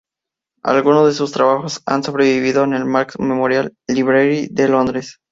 [0.63, 5.19] Algunos de sus trabajos han sobrevivido en el Marx Memorial Library de Londres.